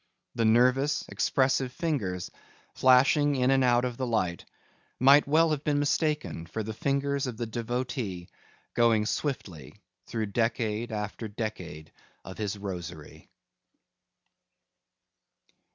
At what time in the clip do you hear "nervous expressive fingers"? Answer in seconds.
0.45-2.31